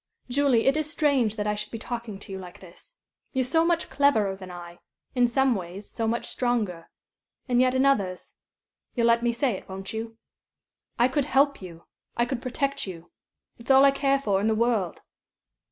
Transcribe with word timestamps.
Julie, 0.31 0.65
it 0.65 0.75
is 0.77 0.89
strange 0.89 1.35
that 1.35 1.45
I 1.45 1.53
should 1.53 1.69
be 1.69 1.77
talking 1.77 2.17
to 2.21 2.31
you 2.31 2.39
like 2.39 2.59
this. 2.59 2.95
You're 3.33 3.43
so 3.43 3.63
much 3.63 3.91
cleverer 3.91 4.35
than 4.35 4.49
I 4.49 4.79
in 5.13 5.27
some 5.27 5.53
ways, 5.53 5.87
so 5.91 6.07
much 6.07 6.25
stronger. 6.27 6.89
And 7.47 7.61
yet, 7.61 7.75
in 7.75 7.85
others 7.85 8.33
you'll 8.95 9.05
let 9.05 9.21
me 9.21 9.31
say 9.31 9.51
it, 9.51 9.69
won't 9.69 9.93
you? 9.93 10.17
I 10.97 11.07
could 11.07 11.25
help 11.25 11.61
you. 11.61 11.83
I 12.17 12.25
could 12.25 12.41
protect 12.41 12.87
you. 12.87 13.11
It's 13.59 13.69
all 13.69 13.85
I 13.85 13.91
care 13.91 14.17
for 14.17 14.41
in 14.41 14.47
the 14.47 14.55
world." 14.55 15.01